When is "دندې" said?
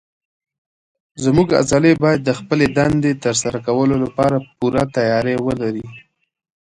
2.77-3.11